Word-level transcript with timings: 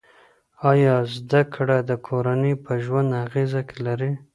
آیا 0.71 0.95
زده 1.15 1.41
کړه 1.53 1.77
د 1.89 1.91
کورنۍ 2.07 2.53
په 2.65 2.71
ژوند 2.83 3.09
اغېزه 3.25 3.61
لري؟ 3.85 4.11